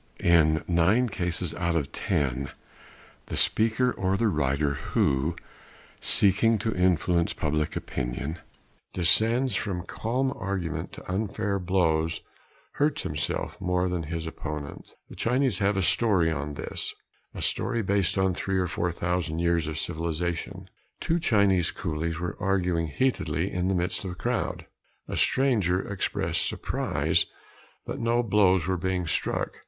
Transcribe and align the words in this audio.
In 0.23 0.63
nine 0.67 1.09
cases 1.09 1.53
out 1.53 1.75
of 1.75 1.91
ten 1.91 2.49
the 3.27 3.37
speaker 3.37 3.91
or 3.91 4.17
the 4.17 4.29
writer 4.29 4.73
who, 4.73 5.35
seeking 6.01 6.57
to 6.57 6.73
influence 6.73 7.33
public 7.33 7.75
opinion, 7.75 8.39
descends 8.95 9.53
from 9.53 9.85
calm 9.85 10.33
argument 10.35 10.91
to 10.93 11.07
unfair 11.07 11.59
blows 11.59 12.21
hurts 12.71 13.03
himself 13.03 13.61
more 13.61 13.87
than 13.89 14.01
his 14.01 14.25
opponent. 14.25 14.91
The 15.07 15.15
Chinese 15.15 15.59
have 15.59 15.77
a 15.77 15.83
story 15.83 16.31
on 16.31 16.55
this 16.55 16.95
a 17.35 17.41
story 17.43 17.83
based 17.83 18.17
on 18.17 18.33
three 18.33 18.57
or 18.57 18.65
four 18.65 18.91
thousand 18.91 19.37
years 19.37 19.67
of 19.67 19.77
civilization: 19.77 20.67
Two 20.99 21.19
Chinese 21.19 21.69
coolies 21.69 22.19
were 22.19 22.35
arguing 22.41 22.87
heatedly 22.87 23.51
in 23.51 23.67
the 23.67 23.75
midst 23.75 24.03
of 24.03 24.09
a 24.09 24.15
crowd. 24.15 24.65
A 25.07 25.15
stranger 25.15 25.87
expressed 25.87 26.47
surprise 26.47 27.27
that 27.85 27.99
no 27.99 28.23
blows 28.23 28.65
were 28.65 28.77
being 28.77 29.05
struck. 29.05 29.59